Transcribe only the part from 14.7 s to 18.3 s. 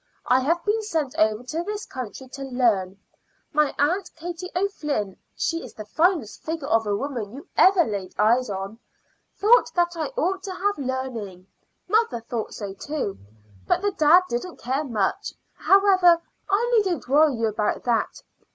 much care. However, I needn't worry you about that.